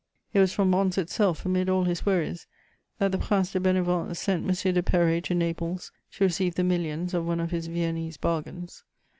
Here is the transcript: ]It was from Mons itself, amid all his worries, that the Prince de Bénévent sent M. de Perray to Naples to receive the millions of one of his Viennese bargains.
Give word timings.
]It 0.33 0.39
was 0.39 0.51
from 0.51 0.71
Mons 0.71 0.97
itself, 0.97 1.45
amid 1.45 1.69
all 1.69 1.83
his 1.83 2.07
worries, 2.07 2.47
that 2.97 3.11
the 3.11 3.19
Prince 3.19 3.51
de 3.51 3.59
Bénévent 3.59 4.15
sent 4.17 4.45
M. 4.65 4.73
de 4.73 4.81
Perray 4.81 5.21
to 5.21 5.35
Naples 5.35 5.91
to 6.13 6.23
receive 6.23 6.55
the 6.55 6.63
millions 6.63 7.13
of 7.13 7.23
one 7.27 7.39
of 7.39 7.51
his 7.51 7.67
Viennese 7.67 8.17
bargains. 8.17 8.83